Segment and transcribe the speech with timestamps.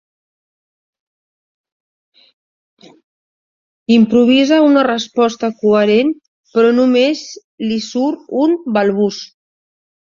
[3.99, 6.13] Improvisa una resposta coherent
[6.57, 7.25] però només
[7.71, 9.25] li surt un balbuç.